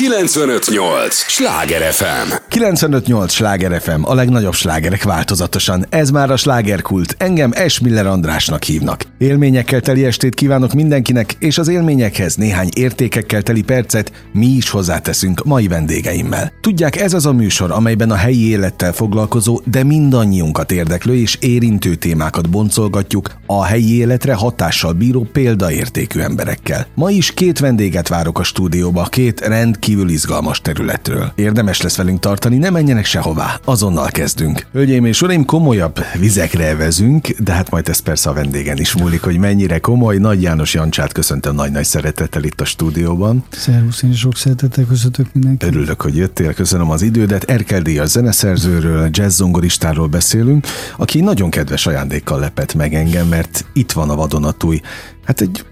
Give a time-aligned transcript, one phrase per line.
[0.00, 1.14] 958!
[1.14, 2.32] Sláger FM!
[2.48, 5.86] 958 Sláger FM, a legnagyobb slágerek változatosan.
[5.88, 7.14] Ez már a slágerkult.
[7.18, 9.04] Engem Esmiller Andrásnak hívnak.
[9.18, 15.44] Élményekkel teli estét kívánok mindenkinek, és az élményekhez néhány értékekkel teli percet mi is hozzáteszünk
[15.44, 16.52] mai vendégeimmel.
[16.60, 21.94] Tudják, ez az a műsor, amelyben a helyi élettel foglalkozó, de mindannyiunkat érdeklő és érintő
[21.94, 26.86] témákat boncolgatjuk a helyi életre hatással bíró példaértékű emberekkel.
[26.94, 31.32] Ma is két vendéget várok a stúdióba, két rendkívül izgalmas területről.
[31.34, 34.66] Érdemes lesz velünk tartani, ne menjenek sehová, azonnal kezdünk.
[34.72, 39.22] Hölgyeim és uraim, komolyabb vizekre vezünk, de hát majd ez persze a vendégen is múlik,
[39.22, 40.16] hogy mennyire komoly.
[40.16, 43.44] Nagy János Jancsát köszöntöm nagy-nagy szeretettel itt a stúdióban.
[43.50, 45.68] Szervusz, én sok szeretettel köszöntök mindenkit.
[45.68, 47.44] Örülök, hogy jöttél, köszönöm az idődet.
[47.44, 50.66] Erkel Díjas zeneszerzőről, jazzzongoristáról beszélünk,
[50.96, 54.80] aki nagyon kedves ajándékkal lepett meg engem, mert itt van a vadonatúj,
[55.24, 55.64] hát egy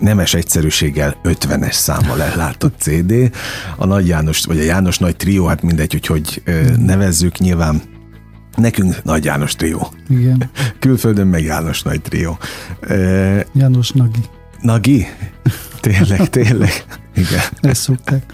[0.00, 3.30] nemes egyszerűséggel 50-es számmal ellátott CD.
[3.76, 6.42] A Nagy János, vagy a János Nagy Trió, hát mindegy, hogy hogy
[6.76, 7.82] nevezzük, nyilván
[8.56, 9.92] Nekünk Nagy János trió.
[10.08, 10.50] Igen.
[10.78, 12.38] Külföldön meg János Nagy trió.
[13.52, 14.20] János Nagi.
[14.60, 15.06] Nagi?
[15.80, 16.84] Tényleg, tényleg.
[17.14, 17.40] Igen.
[17.60, 18.32] Ezt szokták.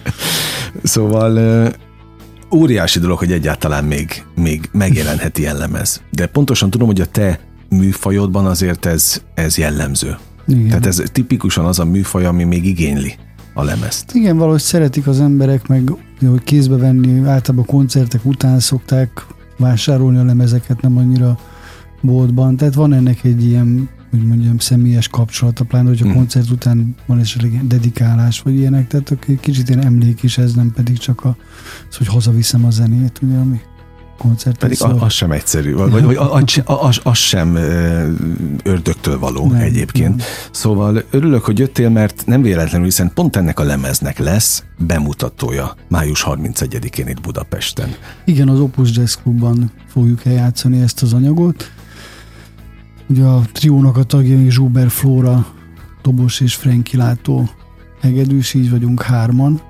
[0.82, 1.72] Szóval
[2.50, 6.02] óriási dolog, hogy egyáltalán még, még megjelenheti jellemez.
[6.10, 10.16] De pontosan tudom, hogy a te műfajodban azért ez, ez jellemző.
[10.47, 10.66] Igen.
[10.69, 13.14] Tehát ez tipikusan az a műfaj, ami még igényli
[13.55, 14.14] a lemezt.
[14.14, 19.27] Igen, valahogy szeretik az emberek, meg hogy kézbe venni, általában koncertek után szokták
[19.58, 21.38] vásárolni a lemezeket, nem annyira
[22.00, 22.56] boltban.
[22.56, 26.14] Tehát van ennek egy ilyen, hogy mondjam, személyes kapcsolata, pláne, hogy a hmm.
[26.14, 30.98] koncert után van esetleg dedikálás, vagy ilyenek, tehát kicsit ilyen emlék is ez, nem pedig
[30.98, 31.36] csak a,
[31.91, 33.60] az, hogy hazaviszem a zenét, ugye, ami
[34.17, 34.59] koncert.
[34.59, 34.98] Pedig szól.
[35.00, 37.55] az sem egyszerű, vagy, vagy az, az, az sem
[38.62, 40.17] ördögtől való nem, egyébként.
[40.17, 40.27] Nem.
[40.50, 46.25] Szóval örülök, hogy jöttél, mert nem véletlenül, hiszen pont ennek a lemeznek lesz bemutatója május
[46.28, 47.94] 31-én itt Budapesten.
[48.25, 51.70] Igen, az Opus Jazz Clubban fogjuk eljátszani ezt az anyagot.
[53.09, 55.47] Ugye a triónak a tagjai Zsuber Flóra,
[56.03, 57.49] Dobos és Frenki Látó
[58.00, 59.60] hegedűs, így vagyunk hárman.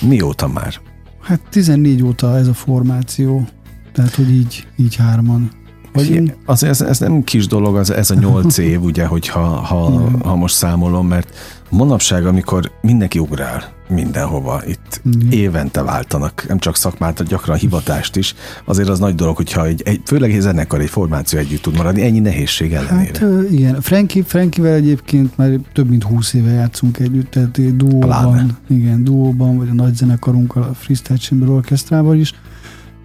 [0.00, 0.80] Mióta már?
[1.20, 3.46] Hát 14 óta ez a formáció
[3.94, 5.50] tehát, hogy így, így hárman.
[5.92, 10.08] Vagy az, ez, ez nem kis dolog, az, ez a nyolc év, ugye, hogyha ha,
[10.22, 11.34] ha most számolom, mert
[11.70, 15.32] manapság, amikor mindenki ugrál mindenhova, itt Igen.
[15.32, 18.34] évente váltanak, nem csak szakmát, gyakran hivatást is,
[18.64, 22.02] azért az nagy dolog, hogyha egy, egy főleg egy zenekar, egy formáció együtt tud maradni,
[22.02, 23.18] ennyi nehézség ellenére.
[23.18, 29.04] Hát igen, Frankie, Frankivel egyébként már több mint húsz éve játszunk együtt, tehát duóban, igen,
[29.04, 32.34] duóban, vagy a nagy zenekarunkkal, a Freestyle Chamber Orchestrával is,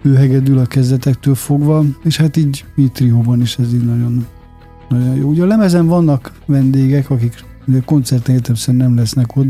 [0.02, 4.26] ő hegedül a kezdetektől fogva, és hát így mi trióban is ez így nagyon,
[4.88, 5.28] nagyon jó.
[5.28, 7.44] Ugye a lemezen vannak vendégek, akik
[7.84, 9.46] koncerten értelmszerűen nem lesznek ott,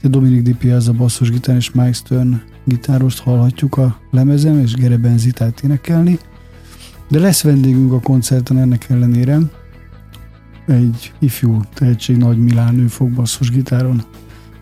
[0.00, 5.60] de Dominik Di Piazza basszusgitár és Mike Stern gitárost hallhatjuk a lemezen, és Gere Benzitát
[5.60, 6.18] énekelni.
[7.08, 9.38] De lesz vendégünk a koncerten ennek ellenére.
[10.66, 14.02] Egy ifjú tehetség Nagy Milán, ő fog basszusgitáron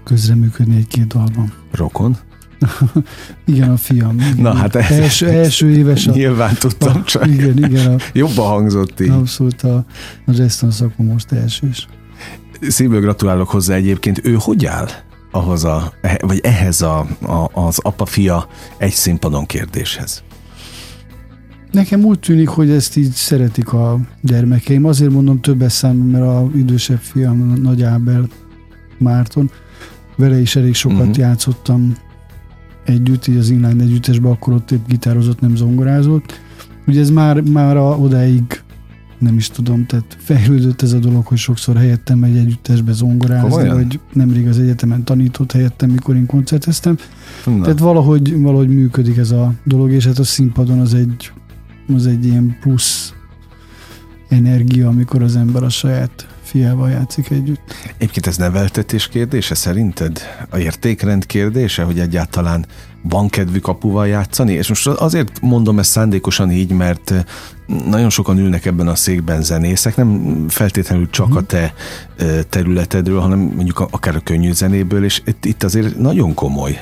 [0.05, 1.53] közreműködni egy-két dalban.
[1.71, 2.17] Rokon?
[3.47, 4.19] Igen, a fiam.
[4.19, 4.35] Igen.
[4.37, 6.07] Na hát ez első, első éves.
[6.07, 7.27] A, Nyilván tudtam a, csak.
[7.27, 7.95] Igen, igen.
[7.95, 9.09] A, Jobban hangzott így.
[9.09, 9.85] Abszolút a,
[10.27, 11.89] a Jeston szakma most elsős.
[12.61, 14.21] Szívből gratulálok hozzá egyébként.
[14.25, 14.89] Ő hogy áll
[15.31, 18.49] ahhoz a, vagy ehhez a, a, az apa-fia
[18.79, 20.23] egy színpadon kérdéshez?
[21.71, 24.85] Nekem úgy tűnik, hogy ezt így szeretik a gyermekeim.
[24.85, 28.29] Azért mondom többes szám, mert a idősebb fiam, Nagy Ábel
[28.99, 29.51] Márton,
[30.17, 31.17] vele is elég sokat uh-huh.
[31.17, 31.95] játszottam
[32.85, 36.41] együtt, így az inline együttesben, akkor ott épp gitározott, nem zongorázott.
[36.87, 38.63] Ugye ez már, már a, odáig
[39.19, 43.75] nem is tudom, tehát fejlődött ez a dolog, hogy sokszor helyettem egy együttesbe zongorázni, Komolyan?
[43.75, 46.97] vagy nemrég az egyetemen tanított helyettem, mikor én koncerteztem.
[47.45, 47.61] Na.
[47.61, 51.33] Tehát valahogy, valahogy működik ez a dolog, és hát a színpadon az egy,
[51.95, 53.15] az egy ilyen plusz
[54.29, 57.75] energia, amikor az ember a saját fiával játszik együtt.
[57.97, 60.21] Egyébként ez neveltetés kérdése szerinted?
[60.51, 62.67] A értékrend kérdése, hogy egyáltalán
[63.03, 64.53] van kedvük apuval játszani?
[64.53, 67.15] És most azért mondom ezt szándékosan így, mert
[67.87, 71.75] nagyon sokan ülnek ebben a székben zenészek, nem feltétlenül csak a te
[72.49, 76.79] területedről, hanem mondjuk akár a könnyű zenéből, és itt azért nagyon komoly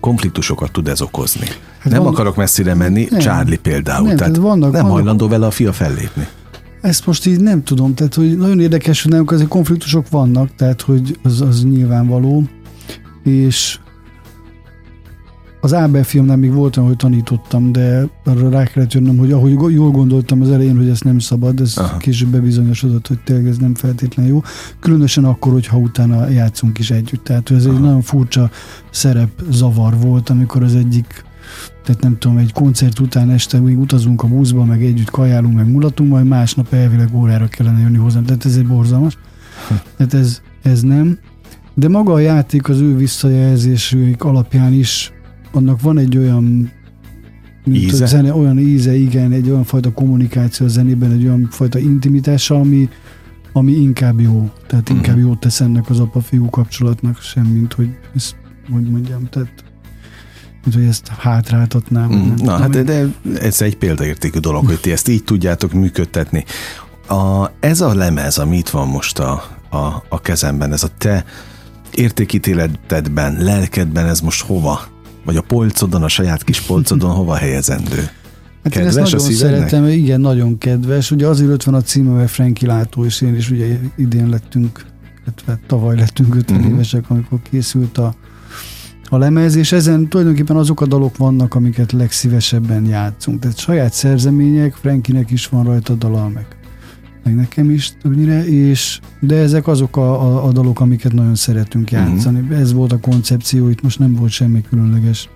[0.00, 1.46] konfliktusokat tud ez okozni.
[1.78, 5.28] Hát nem van, akarok messzire menni, nem, Charlie például, nem, tehát vannak, nem vannak, hajlandó
[5.28, 6.26] vele a fia fellépni.
[6.80, 10.80] Ezt most így nem tudom, tehát hogy nagyon érdekes, hogy nálunk azért konfliktusok vannak, tehát
[10.80, 12.42] hogy az, az nyilvánvaló,
[13.22, 13.78] és
[15.60, 19.90] Az Ábel filmnél még voltam, hogy tanítottam, de arra rá kellett jönnöm, hogy ahogy jól
[19.90, 21.96] gondoltam az elején, hogy ez nem szabad, ez Aha.
[21.96, 24.42] később bebizonyosodott, hogy tényleg ez nem feltétlenül jó.
[24.80, 27.24] Különösen akkor, hogyha utána játszunk is együtt.
[27.24, 27.74] Tehát ez Aha.
[27.74, 28.50] egy nagyon furcsa
[28.90, 31.24] szerep zavar volt, amikor az egyik
[31.84, 35.70] tehát nem tudom, egy koncert után este még utazunk a buszba, meg együtt kajálunk, meg
[35.70, 38.24] mulatunk, majd másnap elvileg órára kellene jönni hozzám.
[38.24, 39.18] Tehát ez egy borzalmas.
[39.96, 41.18] Tehát ez, ez nem.
[41.74, 45.12] De maga a játék az ő visszajelzésük alapján is,
[45.52, 46.70] annak van egy olyan
[47.64, 48.06] íze?
[48.06, 52.88] Zene, olyan íze, igen, egy olyan fajta kommunikáció a zenében, egy olyan fajta intimitása, ami,
[53.52, 54.50] ami inkább jó.
[54.66, 54.96] Tehát uh-huh.
[54.96, 58.36] inkább jót tesz ennek az apa-fiú kapcsolatnak, semmint, hogy ezt,
[58.72, 59.64] hogy mondjam, tehát
[60.66, 62.12] mint hogy ezt hátráltatnám.
[62.12, 63.06] Mm, na, hát de, de
[63.40, 66.44] ez egy példaértékű dolog, hogy ti ezt így tudjátok működtetni.
[67.08, 71.24] A, ez a lemez, ami itt van most a, a, a kezemben, ez a te
[71.94, 74.80] értékítéletedben, lelkedben, ez most hova?
[75.24, 78.08] Vagy a polcodon, a saját kis polcodon hova helyezendő?
[78.62, 81.10] Hát kedves én ezt nagyon szeretem, igen, nagyon kedves.
[81.10, 84.84] Ugye azért van a címe, mert Franki Látó, és én is ugye idén lettünk,
[85.24, 86.72] illetve tavaly lettünk 50 uh-huh.
[86.72, 88.14] évesek, amikor készült a
[89.08, 93.38] a lemez, és ezen tulajdonképpen azok a dalok vannak, amiket legszívesebben játszunk.
[93.38, 96.46] Tehát saját szerzemények, Frankinek is van rajta dala, meg,
[97.24, 101.90] meg nekem is többnyire, és de ezek azok a, a, a dalok, amiket nagyon szeretünk
[101.90, 102.00] mhm.
[102.00, 102.40] játszani.
[102.40, 102.58] Uh-huh.
[102.58, 105.28] Ez volt a koncepció, itt most nem volt semmi különleges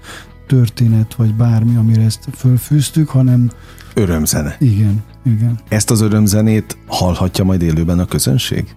[0.47, 3.51] történet, vagy bármi, amire ezt fölfűztük, hanem
[3.95, 4.57] Örömzene.
[4.59, 5.59] Igen, igen.
[5.69, 8.75] Ezt az örömzenét hallhatja majd élőben a közönség?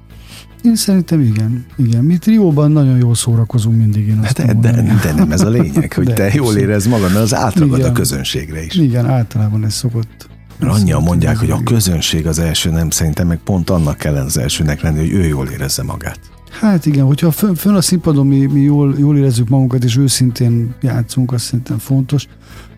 [0.64, 1.66] Én szerintem igen.
[1.76, 2.04] igen.
[2.04, 4.08] Mi trióban nagyon jól szórakozunk mindig.
[4.08, 4.72] Én azt de, de,
[5.04, 7.90] de, nem ez a lényeg, hogy de, te jól érez magad, mert az átragad igen.
[7.90, 8.76] a közönségre is.
[8.76, 10.28] Igen, általában ez szokott.
[10.60, 14.38] Mert annyian mondják, hogy a közönség az első, nem szerintem meg pont annak kellene az
[14.38, 16.20] elsőnek lenni, hogy ő jól érezze magát.
[16.60, 20.74] Hát igen, hogyha fönn, fön a színpadon mi, mi jól, jól érezzük magunkat, és őszintén
[20.82, 22.28] játszunk, azt szerintem fontos,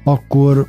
[0.04, 0.68] akkor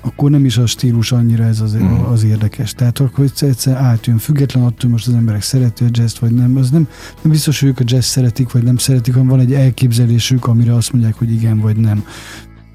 [0.00, 2.00] akkor nem is a stílus annyira ez az, mm.
[2.00, 2.72] az érdekes.
[2.72, 6.56] Tehát akkor egyszer átjön, független attól, hogy most az emberek szereti a jazz vagy nem.
[6.56, 6.88] Az nem,
[7.22, 10.74] nem biztos, hogy ők a jazz szeretik, vagy nem szeretik, hanem van egy elképzelésük, amire
[10.74, 12.04] azt mondják, hogy igen, vagy nem.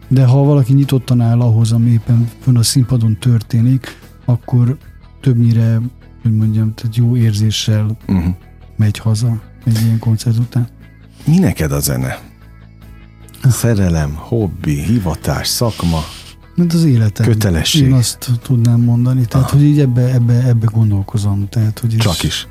[0.08, 4.78] De ha valaki nyitottan áll ahhoz, ami éppen fönn a színpadon történik, akkor
[5.22, 5.82] többnyire,
[6.22, 8.36] hogy mondjam, tehát jó érzéssel uh-huh.
[8.78, 10.68] megy haza egy ilyen koncert után.
[11.26, 12.20] Mi neked a zene?
[13.44, 16.00] Szerelem, hobbi, hivatás, szakma?
[16.56, 17.26] Mint az életem.
[17.26, 17.88] Kötelesség.
[17.88, 19.26] Én azt tudnám mondani.
[19.26, 19.58] Tehát, Aha.
[19.58, 21.48] hogy így ebbe, ebbe, ebbe gondolkozom.
[21.50, 22.48] Tehát, hogy Csak is.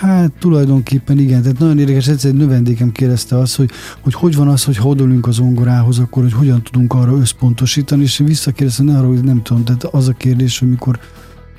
[0.00, 4.48] Hát tulajdonképpen igen, tehát nagyon érdekes, egyszer egy növendékem kérdezte azt, hogy, hogy hogy van
[4.48, 8.88] az, hogy ha odolunk az ongorához, akkor hogy hogyan tudunk arra összpontosítani, és én visszakérdeztem
[8.88, 10.98] arra, hogy nem tudom, tehát az a kérdés, hogy mikor,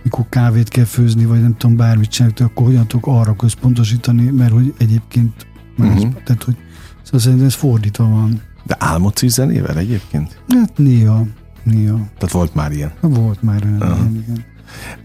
[0.03, 4.51] mikor kávét kell főzni, vagy nem tudom, bármit csinálni, akkor hogyan tudok arra központosítani, mert
[4.51, 5.45] hogy egyébként
[5.77, 6.13] más, uh-huh.
[6.23, 6.55] tehát hogy
[7.03, 8.41] szóval szerintem ez fordítva van.
[8.63, 10.41] De álmodsz zenével egyébként?
[10.47, 11.25] Hát néha.
[11.63, 11.95] Néha.
[12.17, 12.91] Tehát volt már ilyen?
[12.99, 13.97] Volt már olyan, uh-huh.
[13.97, 14.49] igen, igen.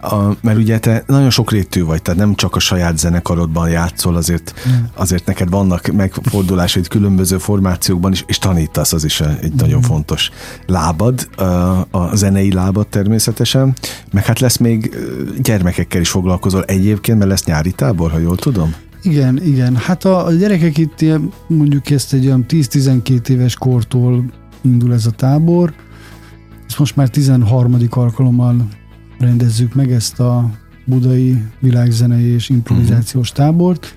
[0.00, 4.54] A, mert ugye te nagyon sokrétű vagy, tehát nem csak a saját zenekarodban játszol, azért,
[4.94, 9.56] azért neked vannak megfordulásaid különböző formációkban is, és tanítasz, az is egy mm.
[9.56, 10.30] nagyon fontos
[10.66, 11.42] lábad, a,
[11.90, 13.74] a zenei lábad természetesen,
[14.12, 14.96] meg hát lesz még
[15.42, 18.74] gyermekekkel is foglalkozol egyébként, mert lesz nyári tábor, ha jól tudom?
[19.02, 19.76] Igen, igen.
[19.76, 21.04] Hát a, a gyerekek itt
[21.46, 24.24] mondjuk ezt egy olyan 10-12 éves kortól
[24.62, 25.72] indul ez a tábor,
[26.66, 27.76] ezt most már 13.
[27.90, 28.68] alkalommal
[29.18, 30.50] rendezzük meg ezt a
[30.84, 33.96] budai világzenei és improvizációs tábort.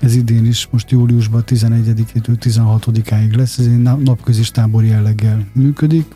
[0.00, 6.06] Ez idén is most júliusban 11-től 16-áig lesz, ez egy napközis tábor jelleggel működik.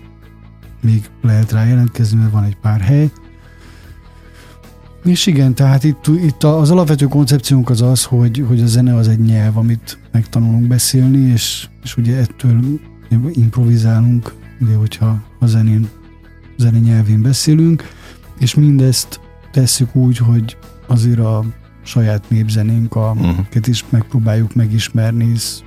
[0.81, 3.11] Még lehet rá jelentkezni, mert van egy pár hely.
[5.05, 9.09] És igen, tehát itt, itt az alapvető koncepciónk az az, hogy, hogy a zene az
[9.09, 12.61] egy nyelv, amit megtanulunk beszélni, és, és ugye ettől
[13.33, 15.89] improvizálunk, ugye, hogyha a zenén,
[16.57, 17.89] zene nyelvén beszélünk,
[18.39, 19.21] és mindezt
[19.53, 21.45] tesszük úgy, hogy azért a
[21.83, 23.47] saját népzenénk, a, uh-huh.
[23.67, 25.63] is megpróbáljuk megismerni, hisz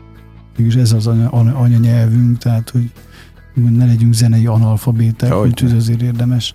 [0.57, 2.91] mégis ez az anya, anyanyelvünk, tehát hogy
[3.53, 6.53] ne legyünk zenei analfabéták, úgyhogy azért érdemes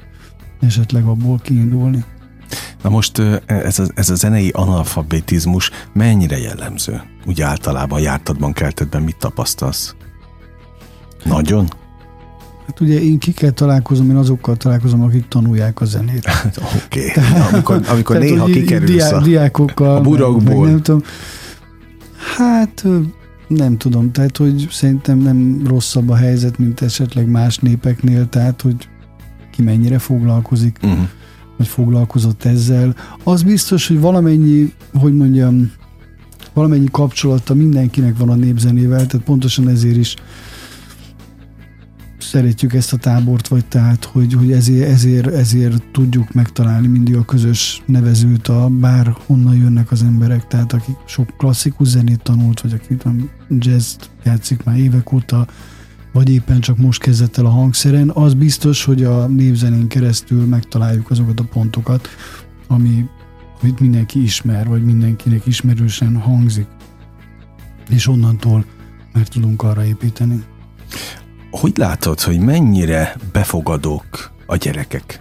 [0.60, 2.04] esetleg abból kiindulni.
[2.82, 7.02] Na most ez a, ez a zenei analfabetizmus mennyire jellemző?
[7.26, 9.94] Úgy általában jártadban, keltedben mit tapasztalsz?
[11.24, 11.68] Nagyon?
[12.66, 16.28] Hát ugye én kikkel találkozom, én azokkal találkozom, akik tanulják a zenét.
[16.84, 17.40] Oké, okay.
[17.52, 20.64] amikor, amikor néha kikerülsz diá, a, diákokkal, a burokból.
[20.64, 21.02] Meg, nem tudom.
[22.36, 22.84] Hát
[23.48, 28.88] nem tudom, tehát hogy szerintem nem rosszabb a helyzet, mint esetleg más népeknél, tehát hogy
[29.52, 31.08] ki mennyire foglalkozik, uh-huh.
[31.56, 32.94] vagy foglalkozott ezzel.
[33.24, 35.72] Az biztos, hogy valamennyi, hogy mondjam,
[36.54, 40.16] valamennyi kapcsolata mindenkinek van a népzenével, tehát pontosan ezért is
[42.26, 47.24] szeretjük ezt a tábort, vagy tehát, hogy, hogy ezért, ezért, ezért tudjuk megtalálni mindig a
[47.24, 52.72] közös nevezőt, a bár honnan jönnek az emberek, tehát akik sok klasszikus zenét tanult, vagy
[52.72, 53.02] akik
[53.48, 55.46] jazz játszik már évek óta,
[56.12, 61.10] vagy éppen csak most kezdett el a hangszeren, az biztos, hogy a névzenén keresztül megtaláljuk
[61.10, 62.08] azokat a pontokat,
[62.66, 63.04] ami,
[63.62, 66.66] amit mindenki ismer, vagy mindenkinek ismerősen hangzik.
[67.88, 68.64] És onnantól
[69.12, 70.44] meg tudunk arra építeni.
[71.60, 75.20] Hogy látod, hogy mennyire befogadók a gyerekek?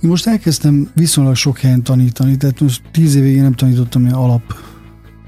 [0.00, 4.42] Most elkezdtem viszonylag sok helyen tanítani, tehát most tíz évig nem tanítottam ilyen alap,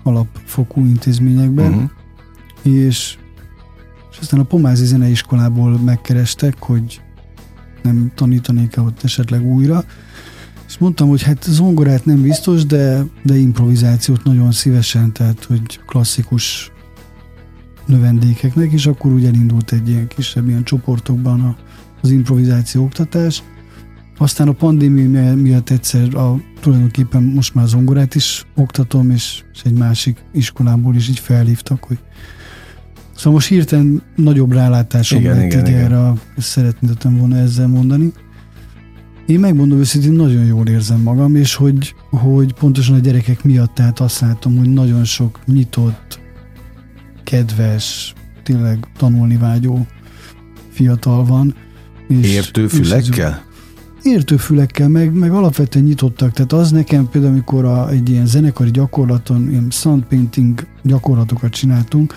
[0.02, 1.90] alapfokú intézményekben, uh-huh.
[2.62, 3.18] és,
[4.10, 7.00] és aztán a Pomázi Zeneiskolából megkerestek, hogy
[7.82, 9.84] nem tanítanék-e ott esetleg újra,
[10.66, 16.72] és mondtam, hogy hát zongorát nem biztos, de, de improvizációt nagyon szívesen, tehát hogy klasszikus
[17.86, 21.56] növendékeknek, és akkor úgy elindult egy ilyen kisebb ilyen csoportokban a,
[22.02, 23.42] az improvizáció oktatás.
[24.18, 29.72] Aztán a pandémia miatt egyszer a, tulajdonképpen most már zongorát is oktatom, és, és egy
[29.72, 31.98] másik iskolából is így felhívtak, hogy
[33.16, 35.80] Szóval most hirtelen nagyobb rálátásom igen, lett igen, így igen.
[35.80, 38.12] erre, ezt szeretném volna ezzel mondani.
[39.26, 44.00] Én megmondom őszintén, nagyon jól érzem magam, és hogy, hogy pontosan a gyerekek miatt, tehát
[44.00, 46.20] azt látom, hogy nagyon sok nyitott,
[47.24, 49.86] kedves, tényleg tanulni vágyó
[50.70, 51.54] fiatal van.
[52.08, 53.44] És Értő fülekkel?
[54.02, 56.32] Értő fülekkel, meg, meg alapvetően nyitottak.
[56.32, 62.14] Tehát az nekem például, amikor a, egy ilyen zenekari gyakorlaton, ilyen sound painting gyakorlatokat csináltunk,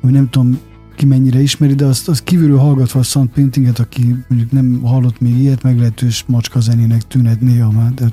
[0.00, 0.58] hogy nem tudom,
[0.96, 5.20] ki mennyire ismeri, de azt, azt kívülről hallgatva a sound paintinget, aki mondjuk nem hallott
[5.20, 8.12] még ilyet, meglehetős macska zenének tűnhet néha már, de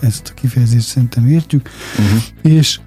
[0.00, 1.68] ezt a kifejezést szerintem értjük.
[1.98, 2.54] Uh-huh.
[2.56, 2.80] És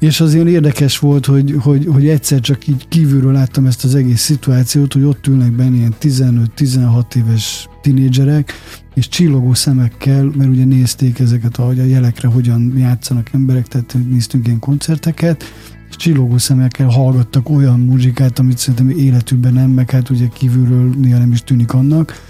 [0.00, 3.94] és az ilyen érdekes volt, hogy, hogy, hogy egyszer csak így kívülről láttam ezt az
[3.94, 8.52] egész szituációt, hogy ott ülnek benne ilyen 15-16 éves tinédzserek,
[8.94, 14.46] és csillogó szemekkel, mert ugye nézték ezeket, ahogy a jelekre hogyan játszanak emberek, tehát néztünk
[14.46, 15.44] ilyen koncerteket,
[15.88, 21.18] és csillogó szemekkel hallgattak olyan muzsikát, amit szerintem életükben nem, meg hát ugye kívülről néha
[21.18, 22.22] nem is tűnik annak,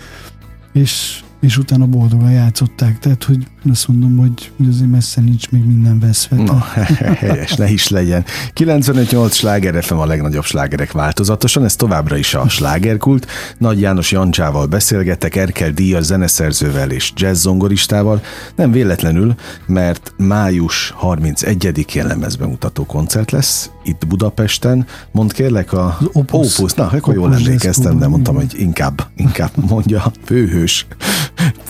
[0.72, 2.98] és és utána boldogan játszották.
[2.98, 6.36] Tehát, hogy azt mondom, hogy, hogy azért messze nincs még minden veszve.
[6.36, 6.58] Na,
[7.14, 8.24] helyes, ne is legyen.
[8.54, 13.26] 95-8 sláger FM a legnagyobb slágerek változatosan, ez továbbra is a slágerkult.
[13.58, 18.22] Nagy János Jancsával beszélgetek, Erkel Díjas zeneszerzővel és jazz zongoristával.
[18.54, 19.34] Nem véletlenül,
[19.66, 24.86] mert május 31-én lemezbemutató koncert lesz itt Budapesten.
[25.10, 26.58] Mond kérlek a Opus.
[26.58, 26.72] Opus.
[26.72, 30.86] Na, akkor jól emlékeztem, de mondtam, hogy inkább, inkább mondja főhős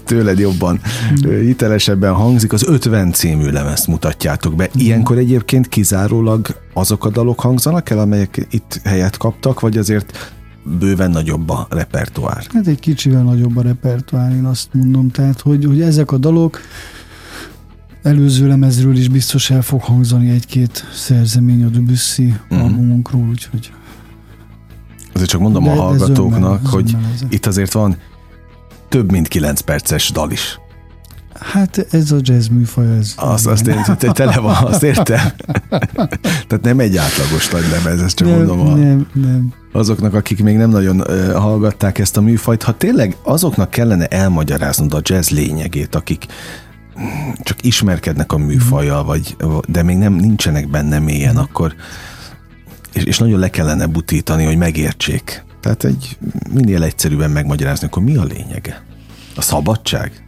[0.05, 0.81] tőled jobban
[1.23, 4.69] hitelesebben hangzik, az 50 című lemezt mutatjátok be.
[4.75, 10.35] Ilyenkor egyébként kizárólag azok a dalok hangzanak el, amelyek itt helyet kaptak, vagy azért
[10.79, 12.47] bőven nagyobb a repertoár?
[12.55, 15.11] Hát egy kicsivel nagyobb a repertoár, én azt mondom.
[15.11, 16.61] Tehát, hogy, hogy ezek a dalok
[18.03, 23.73] előző lemezről is biztos el fog hangzani egy-két szerzemény a Debussy albumunkról, úgyhogy
[25.13, 26.97] Azért csak mondom de, a hallgatóknak, hogy
[27.29, 27.97] itt azért van
[28.91, 30.61] több mint 9 perces dal is.
[31.35, 33.13] Hát ez a jazz műfaj, ez...
[33.17, 35.21] Azt, azt én, te tele van, azt értem.
[36.49, 39.53] Tehát nem egy átlagos nagy lemez, ezt csak nem, mondom a, nem, nem.
[39.73, 42.63] azoknak, akik még nem nagyon uh, hallgatták ezt a műfajt.
[42.63, 46.27] Ha tényleg azoknak kellene elmagyaráznod a jazz lényegét, akik
[47.43, 51.75] csak ismerkednek a műfajjal, vagy, de még nem nincsenek benne mélyen, akkor
[52.93, 55.45] és, és nagyon le kellene butítani, hogy megértsék.
[55.61, 56.19] Tehát egy
[56.53, 58.85] minél egyszerűbben megmagyarázni, akkor mi a lényege?
[59.37, 60.25] A szabadság?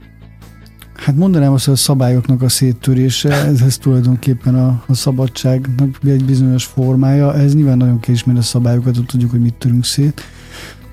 [0.94, 6.24] Hát mondanám azt, hogy a szabályoknak a széttörése, ez, ez tulajdonképpen a, a szabadságnak egy
[6.24, 7.34] bizonyos formája.
[7.34, 10.22] Ez nyilván nagyon késő, mert a szabályokat, hogy tudjuk, hogy mit törünk szét.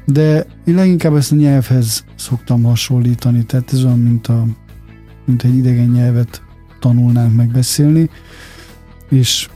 [0.05, 4.45] De én leginkább ezt a nyelvhez szoktam hasonlítani, tehát ez olyan, mint, a,
[5.25, 6.41] mint egy idegen nyelvet
[6.79, 8.09] tanulnánk megbeszélni,
[9.09, 9.49] és,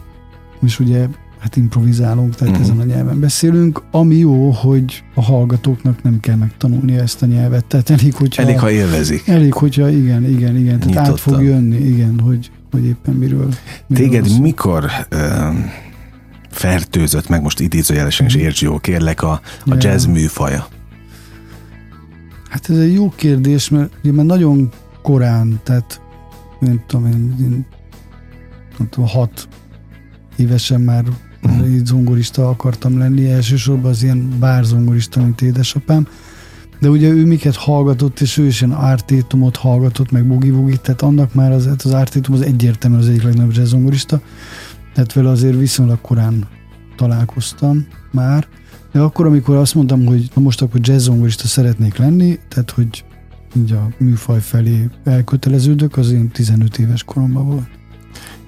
[0.61, 1.07] és ugye
[1.43, 2.69] hát improvizálunk, tehát uh-huh.
[2.71, 7.65] ezen a nyelven beszélünk, ami jó, hogy a hallgatóknak nem kell megtanulni ezt a nyelvet,
[7.65, 8.41] tehát elég, hogyha...
[8.41, 9.27] Elég, ha élvezik.
[9.27, 11.11] Elég, hogyha igen, igen, igen, tehát Nyitottan.
[11.11, 13.49] át fog jönni, igen, hogy, hogy éppen miről,
[13.87, 14.41] miről Téged szó.
[14.41, 15.19] mikor uh,
[16.49, 18.43] fertőzött meg, most idézőjelesen is mhm.
[18.43, 20.67] érts jó, kérlek, a, a jazz műfaja?
[22.49, 24.69] Hát ez egy jó kérdés, mert ugye már nagyon
[25.01, 26.01] korán, tehát
[26.59, 27.65] nem tudom én, én
[28.77, 29.47] nem tudom, hat
[30.35, 31.03] évesen már.
[31.67, 36.07] Így zongorista akartam lenni, elsősorban az ilyen bárzongorista, mint édesapám.
[36.79, 41.33] De ugye ő miket hallgatott, és ő is ilyen ártétumot hallgatott, meg bugi tehát annak
[41.33, 44.21] már az, hát az ártétum az egyértelműen az egyik legnagyobb zongorista,
[44.93, 46.47] tehát vele azért viszonylag korán
[46.95, 48.47] találkoztam már,
[48.91, 53.05] de akkor, amikor azt mondtam, hogy na most akkor jazz zongorista szeretnék lenni, tehát hogy
[53.55, 57.67] így a műfaj felé elköteleződök, az én 15 éves koromban volt.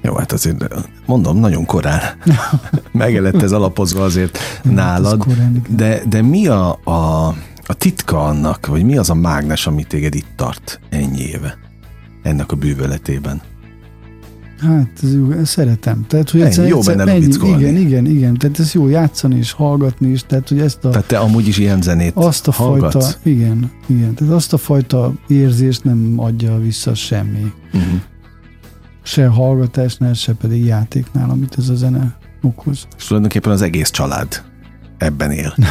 [0.05, 0.65] Jó, hát azért
[1.05, 2.01] mondom, nagyon korán.
[2.91, 5.25] Megelett ez alapozva azért nálad.
[5.69, 7.27] De, de mi a, a,
[7.65, 11.57] a titka annak, vagy mi az a mágnes, ami téged itt tart ennyi éve?
[12.23, 13.41] Ennek a bűvöletében?
[14.59, 16.05] Hát, ez jó, szeretem.
[16.07, 18.33] Tehát, hogy egyszer, jó egyszer, benne ennyi, Igen, igen, igen.
[18.33, 20.23] Tehát ez jó játszani és hallgatni is.
[20.23, 20.89] Tehát, hogy ezt a...
[20.89, 22.93] Tehát te amúgy is ilyen zenét azt a hallgatsz?
[22.93, 24.13] fajta, igen, igen.
[24.13, 27.51] Tehát azt a fajta érzést nem adja vissza semmi.
[27.73, 28.01] Uh-huh.
[29.05, 32.87] Se hallgatásnál, se pedig játéknál, amit ez a zene okoz.
[32.97, 34.43] És tulajdonképpen az egész család
[34.97, 35.55] ebben él.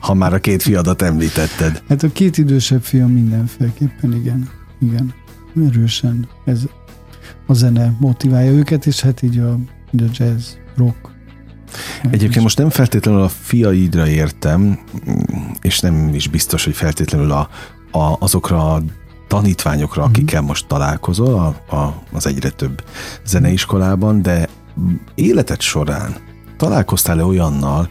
[0.00, 1.82] ha már a két fiadat említetted.
[1.88, 4.48] Hát a két idősebb fiam mindenféleképpen, igen.
[4.80, 5.14] Igen.
[5.68, 6.28] Erősen.
[6.44, 6.62] Ez,
[7.46, 9.52] a zene motiválja őket, és hát így a,
[9.92, 11.10] a jazz, rock.
[12.10, 14.78] Egyébként most nem feltétlenül a fiaidra értem,
[15.60, 17.48] és nem is biztos, hogy feltétlenül a,
[17.90, 18.82] a, azokra a
[19.30, 20.10] tanítványokra, mhm.
[20.10, 22.84] akikkel most találkozol a, a, az egyre több
[23.24, 24.48] zeneiskolában, de
[25.14, 26.16] életed során
[26.56, 27.88] találkoztál-e olyannal,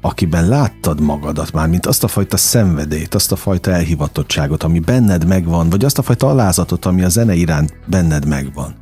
[0.00, 5.26] akiben láttad magadat már, mint azt a fajta szenvedélyt, azt a fajta elhivatottságot, ami benned
[5.26, 8.74] megvan, vagy azt a fajta alázatot, ami a zene iránt benned megvan?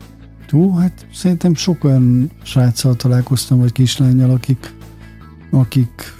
[0.50, 4.74] Jó, hát szerintem sok olyan sráccal találkoztam, vagy kislányjal, akik,
[5.50, 6.14] akik,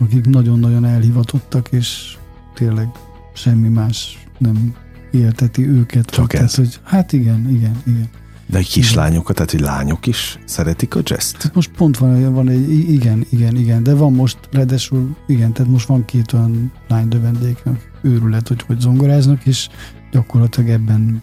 [0.00, 2.16] akik nagyon-nagyon elhivatottak, és
[2.54, 2.88] tényleg
[3.32, 4.74] semmi más nem
[5.10, 6.10] élteti őket.
[6.10, 6.54] Csak tehát, ez?
[6.54, 8.08] Hogy, hát igen, igen, igen.
[8.46, 12.48] De egy kislányokat, tehát hogy lányok is szeretik a jazz Tehát most pont van, van
[12.48, 17.08] egy, igen, igen, igen, de van most, ráadásul, igen, tehát most van két olyan lány
[17.08, 17.62] dövendék,
[18.02, 19.68] őrület, hogy hogy zongoráznak, és
[20.10, 21.22] gyakorlatilag ebben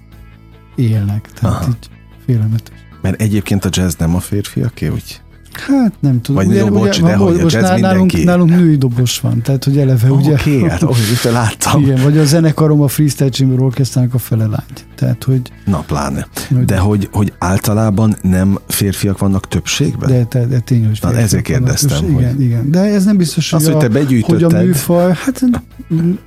[0.75, 1.31] élnek.
[1.31, 1.69] Tehát Aha.
[1.69, 1.89] így
[2.25, 2.77] félelmetes.
[3.01, 5.21] Mert egyébként a jazz nem a férfiaké, úgy?
[5.57, 6.43] Hát nem tudom.
[6.43, 9.63] Vagy ugye, jó, bocs, ugye, de hogy most nálunk, nálunk, nálunk női dobos van, tehát
[9.63, 10.33] hogy eleve oh, ugye...
[10.33, 11.81] Oké, okay, hát itt láttam.
[11.81, 14.85] Igen, vagy a zenekarom a Freestyle Chamber Orchestrának a fele lány.
[14.95, 15.51] Tehát, hogy...
[15.65, 16.27] Na, pláne.
[16.49, 20.09] Hogy, de hogy, hogy általában nem férfiak vannak többségben?
[20.09, 22.03] De, de, de tényleg, hogy Na, ezért kérdeztem.
[22.03, 22.21] Hogy...
[22.21, 22.71] Igen, igen.
[22.71, 25.41] De ez nem biztos, hogy, Azt, a, hogy, te hogy a műfaj, hát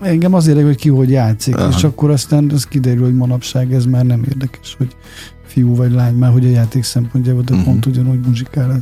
[0.01, 1.69] engem azért hogy ki hogy játszik, Aha.
[1.77, 4.97] és akkor aztán az kiderül, hogy manapság ez már nem érdekes, hogy
[5.47, 7.69] fiú vagy lány, már hogy a játék szempontjából, de uh-huh.
[7.69, 8.79] pont ugyanúgy muzsikál.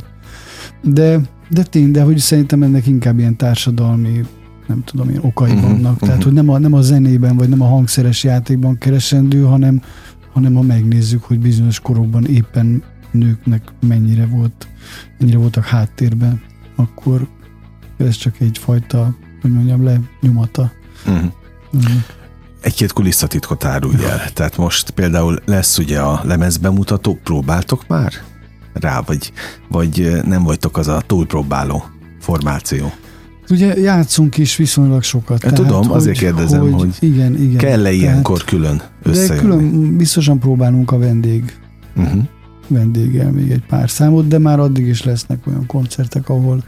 [0.81, 4.25] De, de tény, de hogy szerintem ennek inkább ilyen társadalmi
[4.67, 5.93] nem tudom én, okai uh-huh, vannak.
[5.93, 6.07] Uh-huh.
[6.07, 9.81] Tehát, hogy nem a, nem a zenében, vagy nem a hangszeres játékban keresendő, hanem,
[10.33, 14.67] hanem ha megnézzük, hogy bizonyos korokban éppen nőknek mennyire volt,
[15.19, 16.41] mennyire voltak háttérben,
[16.75, 17.27] akkor
[17.97, 20.71] ez csak egyfajta, hogy mondjam, le nyomata.
[21.05, 21.31] Uh-huh.
[21.73, 22.03] Uh-huh
[22.61, 24.31] egy-két kulisszatitkot árulj el.
[24.33, 28.13] Tehát most például lesz ugye a lemezbemutató, próbáltok már
[28.79, 29.31] rá, vagy,
[29.69, 31.83] vagy nem vagytok az a túlpróbáló
[32.19, 32.91] formáció?
[33.49, 35.43] Ugye játszunk is viszonylag sokat.
[35.43, 39.35] Ja, tehát, tudom, azért hogy, kérdezem, hogy, hogy igen, igen, kell-e ilyenkor külön összejönni?
[39.35, 41.57] De külön biztosan próbálunk a vendég
[41.95, 42.21] uh-huh.
[42.67, 46.63] vendéggel még egy pár számot, de már addig is lesznek olyan koncertek, ahol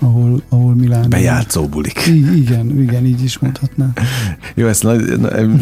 [0.00, 1.08] ahol, ahol Milán...
[1.08, 2.06] Bejátszó bulik.
[2.06, 3.92] I- igen, igen, így is mondhatná.
[4.54, 5.20] Jó, ezt nagy,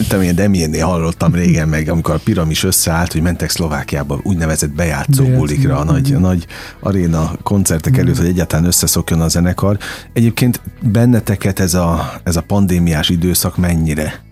[0.09, 5.23] nem ilyen Demiennél hallottam régen meg, amikor a piramis összeállt, hogy mentek Szlovákiába úgynevezett bejátszó,
[5.23, 6.47] bejátszó bulikra, a nagy, nagy
[6.81, 9.79] aréna koncertek előtt, hogy egyáltalán összeszokjon a zenekar.
[10.13, 14.25] Egyébként benneteket ez a, ez a pandémiás időszak mennyire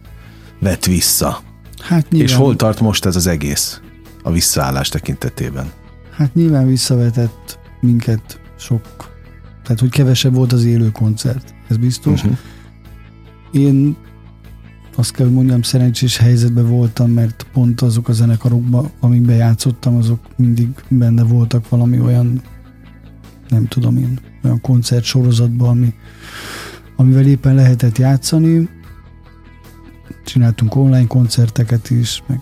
[0.60, 1.40] vett vissza?
[1.82, 2.28] Hát nyilván...
[2.28, 3.80] És hol tart most ez az egész
[4.22, 5.70] a visszaállás tekintetében?
[6.16, 9.09] Hát nyilván visszavetett minket sok
[9.70, 12.22] tehát, hogy kevesebb volt az élő koncert, ez biztos.
[12.22, 12.38] Uh-huh.
[13.52, 13.96] Én
[14.96, 20.20] azt kell, hogy mondjam, szerencsés helyzetben voltam, mert pont azok a zenekarokban, amikben játszottam, azok
[20.36, 22.42] mindig benne voltak valami olyan,
[23.48, 25.94] nem tudom én, olyan koncert sorozatban, ami,
[26.96, 28.68] amivel éppen lehetett játszani.
[30.24, 32.40] Csináltunk online koncerteket is, meg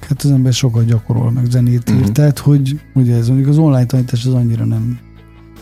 [0.00, 2.12] hát az ember sokat gyakorol, meg zenét ír, uh-huh.
[2.12, 5.10] tehát hogy ugye ez mondjuk az online tanítás az annyira nem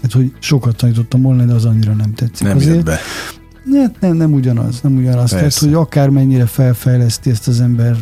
[0.03, 2.47] Hát, hogy sokat tanítottam volna, de az annyira nem tetszik.
[2.47, 2.99] Nem Azért, be.
[3.65, 5.31] Nem, nem, nem ugyanaz, nem ugyanaz.
[5.31, 5.37] Persze.
[5.37, 7.97] Tehát, hogy akármennyire felfejleszti ezt az ember,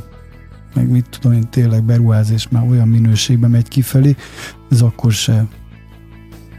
[0.74, 4.16] meg mit tudom én, tényleg beruházás már olyan minőségben megy kifelé,
[4.70, 5.46] ez akkor se,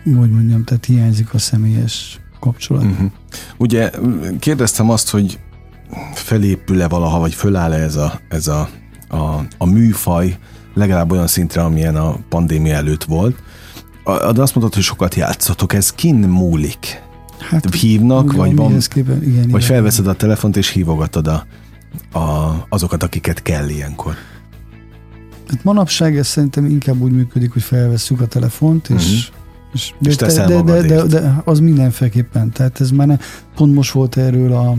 [0.03, 2.83] hogy mondjam, tehát hiányzik a személyes kapcsolat.
[2.83, 3.11] Uh-huh.
[3.57, 3.91] Ugye
[4.39, 5.39] kérdeztem azt, hogy
[6.13, 8.69] felépül-e valaha, vagy föláll-e ez a, ez a,
[9.07, 10.37] a, a műfaj
[10.73, 13.43] legalább olyan szintre, amilyen a pandémia előtt volt,
[14.33, 17.01] de azt mondod, hogy sokat játszotok, ez kin múlik?
[17.39, 21.45] Hát, Hívnak, vagy van, képen, igen, vagy igen, felveszed a telefont és hívogatod a,
[22.19, 24.13] a, azokat, akiket kell ilyenkor.
[25.47, 29.37] Hát manapság ez szerintem inkább úgy működik, hogy felvesszük a telefont, és, uh-huh.
[29.73, 32.51] És, És de, teszel de, de, de, de, az mindenféleképpen.
[32.51, 33.17] Tehát ez már ne,
[33.55, 34.75] pont most volt erről a,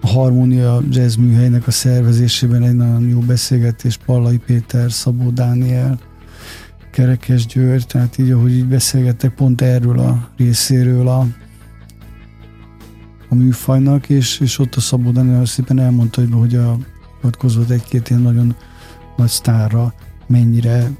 [0.00, 5.98] a Harmónia Jazz műhelynek a szervezésében egy nagyon jó beszélgetés Pallai Péter, Szabó Dániel,
[6.90, 11.26] Kerekes György, tehát így, ahogy így beszélgettek pont erről a részéről a,
[13.28, 16.78] a műfajnak, és, és ott a Szabó Dániel szépen elmondta, hogy, hogy a
[17.20, 18.54] hivatkozott egy-két ilyen nagyon
[19.16, 19.94] nagy sztárra
[20.26, 20.90] mennyire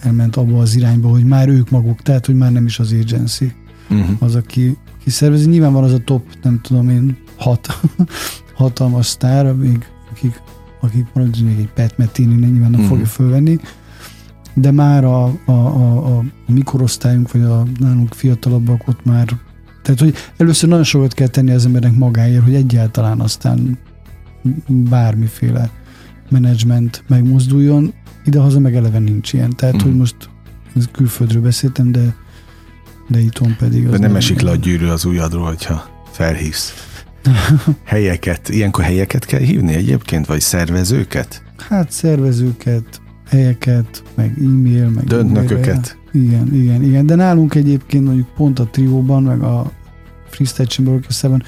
[0.00, 3.52] elment abba az irányba, hogy már ők maguk, tehát hogy már nem is az agency
[3.90, 4.16] Uh-huh.
[4.18, 5.48] az, aki, aki szervezi.
[5.48, 7.80] Nyilván van az a top, nem tudom én, hat
[8.56, 10.40] hatalmas sztár, még, akik,
[10.80, 12.88] akik mondjuk egy Pat Metini nyilván nem Mhm.
[12.88, 13.58] fogja fölvenni,
[14.54, 19.28] de már a, a, a, a mikorosztályunk, vagy a nálunk fiatalabbak ott már
[19.82, 23.78] tehát, hogy először nagyon sokat kell tenni az embernek magáért, hogy egyáltalán aztán
[24.66, 25.70] bármiféle
[26.30, 27.92] menedzsment megmozduljon.
[28.24, 29.50] Idehaza meg eleve nincs ilyen.
[29.50, 29.84] Tehát, Mhm.
[29.84, 30.16] hogy most
[30.76, 32.14] ez külföldről beszéltem, de
[33.08, 33.86] de itthon pedig...
[33.86, 36.72] De az nem esik le a gyűrű az ujjadról, hogyha felhívsz.
[37.84, 41.42] Helyeket, ilyenkor helyeket kell hívni egyébként, vagy szervezőket?
[41.68, 45.04] Hát szervezőket, helyeket, meg e-mail, meg...
[45.04, 45.96] Döntnököket?
[46.12, 47.06] Igen, igen, igen.
[47.06, 49.70] De nálunk egyébként mondjuk pont a trióban, meg a
[50.28, 51.42] Freestyle Orchestrában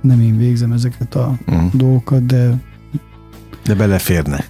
[0.00, 1.74] nem én végzem ezeket a Uh-huh.
[1.74, 2.54] dolgokat, de
[3.64, 4.44] De beleférne.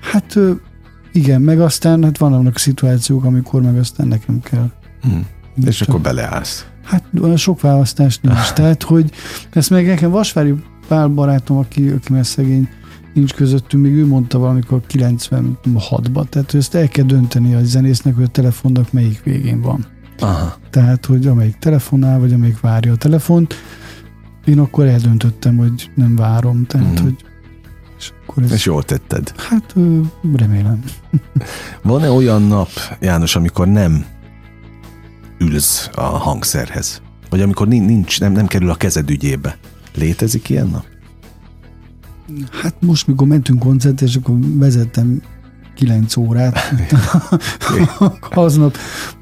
[0.00, 0.38] hát
[1.12, 4.70] igen, meg aztán hát van annak szituációk, amikor meg aztán nekem kell.
[5.04, 5.20] Uh-huh.
[5.64, 6.66] És akkor beleállsz.
[6.84, 7.04] Hát
[7.36, 8.52] sok választás nincs.
[8.54, 9.10] Tehát, hogy
[9.50, 10.54] ezt meg nekem Vasvári
[10.88, 12.68] Pál barátom, aki, aki már szegény
[13.12, 16.28] nincs közöttünk, még ő mondta valamikor 96-ban.
[16.28, 19.86] Tehát, hogy ezt el kell dönteni a zenésznek, hogy a telefonnak melyik végén van.
[20.18, 20.54] Aha.
[20.70, 23.54] Tehát, hogy amelyik telefonál, vagy amelyik várja a telefont,
[24.44, 26.66] én akkor eldöntöttem, hogy nem várom.
[26.66, 27.02] Tehát, Mhm.
[27.02, 27.16] hogy
[27.98, 29.32] és akkor ez, És jól tetted.
[29.36, 29.74] hát
[30.34, 30.82] remélem.
[31.82, 32.68] Van-e olyan nap,
[33.00, 34.04] János, amikor nem
[35.38, 37.02] ülsz a hangszerhez?
[37.30, 39.56] Vagy amikor nin- nincs, nem, nem kerül a kezed ügyébe?
[39.94, 40.84] Létezik ilyen nap?
[42.62, 45.22] Hát most, mikor mentünk koncertre, és akkor vezettem
[45.74, 46.58] 9 órát.
[48.30, 48.76] aznap,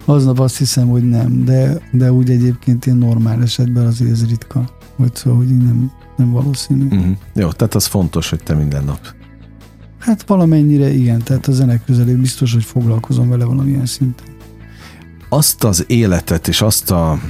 [0.05, 4.70] aznap azt hiszem, hogy nem, de, de úgy egyébként ilyen normál esetben azért ez ritka.
[4.96, 6.85] Vagy szóval, hogy nem, nem valószínű.
[6.85, 7.16] Uh-huh.
[7.35, 9.14] Jó, tehát az fontos, hogy te minden nap.
[9.99, 14.27] Hát valamennyire igen, tehát a zene közelé biztos, hogy foglalkozom vele valamilyen szinten.
[15.29, 17.20] Azt az életet és azt, a,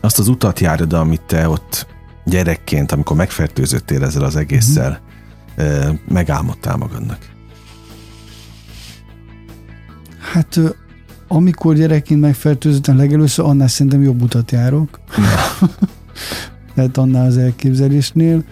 [0.00, 1.86] azt az utat járod, amit te ott
[2.24, 5.07] gyerekként, amikor megfertőzöttél ezzel az egésszel, uh-huh.
[6.08, 7.18] Megálmodtál magadnak.
[10.32, 10.60] Hát
[11.28, 15.00] amikor gyerekként megfertőzöttem legelőször, annál szerintem jobb utat járok.
[16.74, 18.44] Tehát annál az elképzelésnél.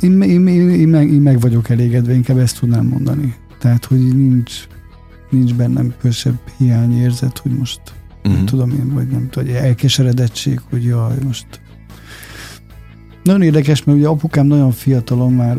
[0.00, 3.34] Én, én, én, én, meg, én meg vagyok elégedve, inkább ezt tudnám mondani.
[3.58, 4.66] Tehát, hogy nincs,
[5.30, 7.80] nincs bennem külsebb hiányérzet, hogy most
[8.24, 8.44] Uh-huh.
[8.44, 11.46] tudom én, vagy nem tudom, elkeseredettség, hogy jaj, most
[13.22, 15.56] nagyon érdekes, mert ugye apukám nagyon fiatalon már,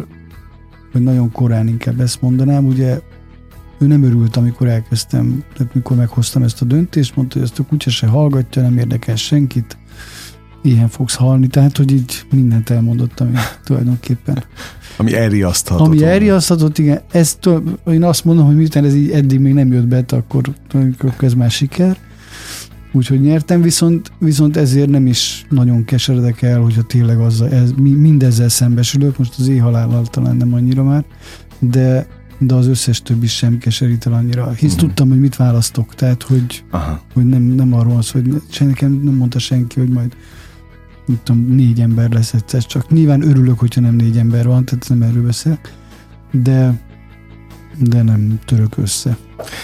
[0.93, 2.99] vagy nagyon korán inkább ezt mondanám, ugye
[3.79, 7.63] ő nem örült, amikor elkezdtem, tehát mikor meghoztam ezt a döntést, mondta, hogy ezt a
[7.63, 9.77] kutya se hallgatja, nem érdekel senkit,
[10.61, 14.43] ilyen fogsz halni, tehát, hogy így mindent elmondottam én tulajdonképpen.
[14.97, 15.85] Ami elriaszthatott.
[15.85, 16.11] Ami volna.
[16.11, 17.49] elriasztatott, igen, ezt
[17.87, 20.43] én azt mondom, hogy miután ez így eddig még nem jött be, akkor,
[20.73, 21.97] akkor ez már siker.
[22.93, 27.89] Úgyhogy nyertem, viszont, viszont ezért nem is nagyon keseredek el, hogyha tényleg azzal, ez, mi-
[27.93, 31.05] mindezzel szembesülök, most az éjhalállal talán nem annyira már,
[31.59, 32.07] de,
[32.39, 34.51] de az összes többi sem keserít el annyira.
[34.51, 34.79] Hisz Mhm.
[34.85, 37.01] tudtam, hogy mit választok, tehát hogy, Aha.
[37.13, 40.15] hogy nem, nem arról szó, hogy se nekem nem mondta senki, hogy majd
[41.05, 44.89] nem tudom, négy ember lesz egyszer, csak nyilván örülök, hogyha nem négy ember van, tehát
[44.89, 45.73] nem erről beszélek,
[46.31, 46.79] de,
[47.81, 49.17] de nem török össze.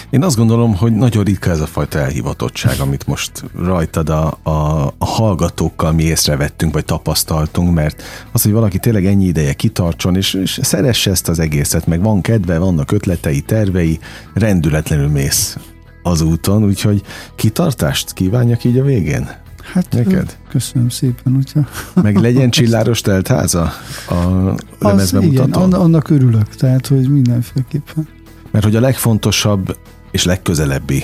[0.09, 4.85] Én azt gondolom, hogy nagyon ritka ez a fajta elhivatottság, amit most rajtad a, a,
[4.97, 10.33] a hallgatókkal mi észrevettünk, vagy tapasztaltunk, mert az, hogy valaki tényleg ennyi ideje kitartson, és,
[10.33, 13.99] és szeresse ezt az egészet, meg van kedve, vannak ötletei, tervei,
[14.33, 15.57] rendületlenül mész
[16.03, 17.01] az úton, úgyhogy
[17.35, 19.29] kitartást kívánjak így a végén?
[19.73, 20.37] Hát Neked?
[20.49, 21.67] köszönöm szépen, hogyha
[22.01, 23.71] Meg legyen csilláros teltháza
[24.09, 25.61] a az, lemezbe igen, mutató?
[25.61, 28.07] anna- annak örülök, tehát hogy mindenféleképpen.
[28.51, 29.77] Mert hogy a legfontosabb
[30.11, 31.03] és legközelebbi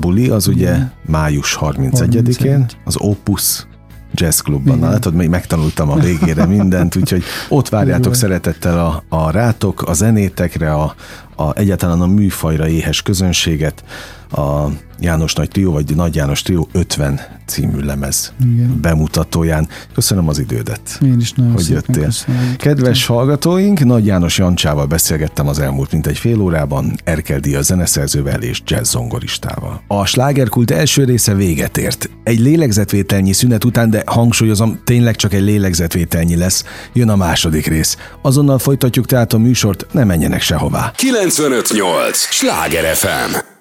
[0.00, 0.92] buli az ugye Igen.
[1.06, 2.76] május 31-én 31.
[2.84, 3.66] az Opus
[4.14, 4.72] Jazz Clubban.
[4.72, 4.90] Na, Igen.
[4.90, 8.12] látod, még megtanultam a végére mindent, úgyhogy ott várjátok Jó.
[8.12, 10.94] szeretettel a, a rátok, a zenétekre, a,
[11.42, 13.84] a, a, egyáltalán a műfajra éhes közönséget,
[14.30, 14.68] a
[15.00, 18.78] János Nagy Trió, vagy Nagy János Trió 50 című lemez Igen.
[18.80, 19.68] bemutatóján.
[19.94, 20.98] Köszönöm az idődet.
[21.04, 22.04] Én is nagyon hogy jöttél.
[22.04, 27.62] Köszönöm, Kedves hallgatóink, Nagy János Jancsával beszélgettem az elmúlt mint egy fél órában, Erkel Díja
[27.62, 29.82] zeneszerzővel és jazz zongoristával.
[29.86, 32.10] A slágerkult első része véget ért.
[32.24, 37.96] Egy lélegzetvételnyi szünet után, de hangsúlyozom, tényleg csak egy lélegzetvételnyi lesz, jön a második rész.
[38.22, 40.92] Azonnal folytatjuk tehát a műsort, ne menjenek sehová.
[41.32, 42.28] 958!
[42.30, 43.51] Sláger FM!